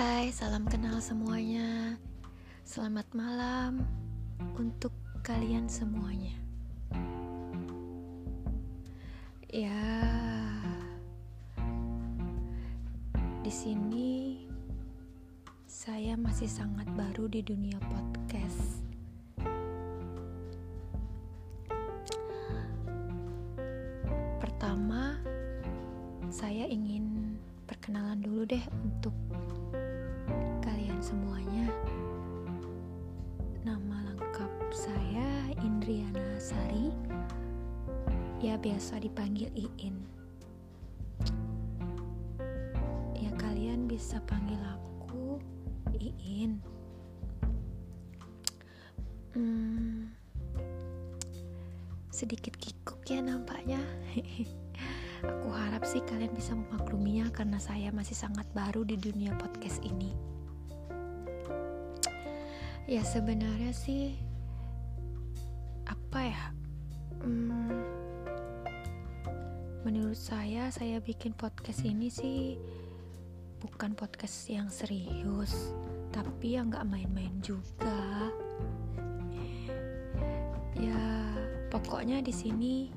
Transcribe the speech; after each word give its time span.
Hai, 0.00 0.32
salam 0.32 0.64
kenal 0.64 0.96
semuanya. 1.04 1.92
Selamat 2.64 3.04
malam 3.12 3.84
untuk 4.56 4.96
kalian 5.20 5.68
semuanya. 5.68 6.32
Ya, 9.52 9.76
di 13.44 13.52
sini 13.52 14.40
saya 15.68 16.16
masih 16.16 16.48
sangat 16.48 16.88
baru 16.96 17.28
di 17.28 17.44
dunia 17.44 17.76
podcast. 17.84 18.80
Pertama, 24.40 25.20
saya 26.32 26.64
ingin 26.72 27.36
perkenalan 27.68 28.24
dulu 28.24 28.48
deh 28.48 28.64
untuk 28.80 29.12
saya 34.90 35.54
Indriana 35.62 36.34
Sari. 36.42 36.90
Ya 38.42 38.58
biasa 38.58 38.98
dipanggil 38.98 39.46
Iin. 39.54 40.02
Ya 43.14 43.30
kalian 43.38 43.86
bisa 43.86 44.18
panggil 44.26 44.58
aku 44.66 45.38
Iin. 45.94 46.58
Hmm, 49.30 50.10
sedikit 52.10 52.58
kikuk 52.58 53.06
ya 53.06 53.22
nampaknya. 53.22 53.78
Aku 55.20 55.52
harap 55.52 55.84
sih 55.84 56.00
kalian 56.00 56.32
bisa 56.32 56.56
memakluminya 56.56 57.28
karena 57.28 57.60
saya 57.60 57.92
masih 57.92 58.16
sangat 58.16 58.48
baru 58.56 58.88
di 58.88 58.96
dunia 58.96 59.36
podcast 59.36 59.84
ini. 59.84 60.16
Ya 62.88 63.04
sebenarnya 63.04 63.76
sih 63.76 64.29
apa 66.10 66.26
ya? 66.26 66.44
Hmm, 67.22 67.86
menurut 69.86 70.18
saya 70.18 70.66
saya 70.74 70.98
bikin 70.98 71.30
podcast 71.38 71.86
ini 71.86 72.10
sih 72.10 72.58
bukan 73.62 73.94
podcast 73.94 74.50
yang 74.50 74.66
serius, 74.66 75.70
tapi 76.10 76.58
yang 76.58 76.66
nggak 76.66 76.82
main-main 76.82 77.30
juga. 77.38 78.26
Ya 80.74 81.30
pokoknya 81.70 82.26
di 82.26 82.34
sini 82.34 82.90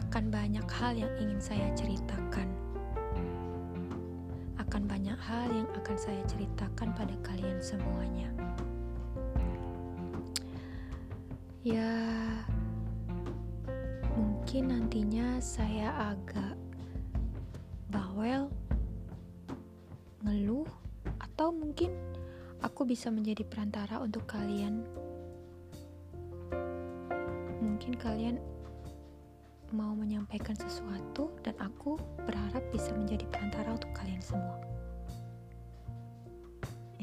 akan 0.00 0.32
banyak 0.32 0.64
hal 0.80 0.96
yang 0.96 1.12
ingin 1.20 1.44
saya 1.44 1.68
ceritakan. 1.76 2.48
Akan 4.56 4.88
banyak 4.88 5.20
hal 5.20 5.52
yang 5.52 5.68
akan 5.76 5.96
saya 6.00 6.24
ceritakan 6.24 6.96
pada 6.96 7.12
kalian 7.20 7.60
semuanya. 7.60 8.32
Ya, 11.66 11.90
mungkin 14.14 14.70
nantinya 14.70 15.42
saya 15.42 16.14
agak 16.14 16.54
bawel, 17.90 18.46
ngeluh, 20.22 20.70
atau 21.18 21.50
mungkin 21.50 21.90
aku 22.62 22.86
bisa 22.86 23.10
menjadi 23.10 23.42
perantara 23.42 23.98
untuk 23.98 24.22
kalian. 24.30 24.86
Mungkin 27.58 27.98
kalian 27.98 28.38
mau 29.74 29.98
menyampaikan 29.98 30.54
sesuatu 30.54 31.34
dan 31.42 31.58
aku 31.58 31.98
berharap 32.22 32.62
bisa 32.70 32.94
menjadi 32.94 33.26
perantara 33.34 33.74
untuk 33.74 33.90
kalian 33.98 34.22
semua. 34.22 34.62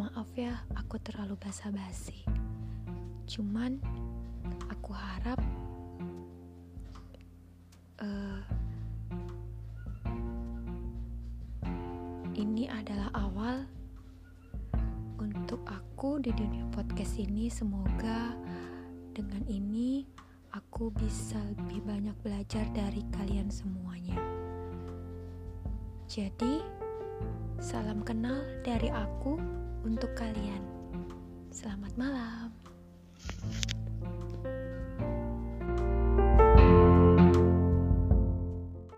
Maaf 0.00 0.28
ya, 0.36 0.68
aku 0.76 1.00
terlalu 1.00 1.40
basa-basi. 1.40 2.31
Cuman 3.26 3.78
aku 4.68 4.90
harap 4.92 5.38
uh, 8.02 8.42
ini 12.34 12.66
adalah 12.68 13.08
awal 13.14 13.64
untuk 15.22 15.62
aku 15.68 16.18
di 16.18 16.34
dunia 16.34 16.66
podcast 16.74 17.20
ini. 17.20 17.46
Semoga 17.46 18.34
dengan 19.12 19.44
ini 19.46 20.02
aku 20.52 20.92
bisa 20.92 21.38
lebih 21.56 21.84
banyak 21.84 22.16
belajar 22.20 22.64
dari 22.72 23.04
kalian 23.12 23.48
semuanya. 23.48 24.18
Jadi, 26.12 26.60
salam 27.56 28.04
kenal 28.04 28.44
dari 28.60 28.92
aku 28.92 29.40
untuk 29.88 30.12
kalian. 30.12 30.60
Selamat 31.48 31.92
malam. 31.96 32.61
Thank 33.42 33.66
you. 33.66 33.71